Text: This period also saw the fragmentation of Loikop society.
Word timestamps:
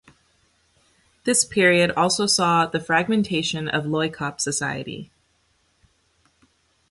This 1.25 1.45
period 1.45 1.91
also 1.91 2.25
saw 2.25 2.65
the 2.65 2.79
fragmentation 2.79 3.69
of 3.69 3.83
Loikop 3.83 4.39
society. 4.41 5.11